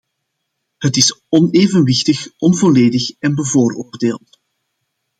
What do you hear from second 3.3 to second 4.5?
bevooroordeeld.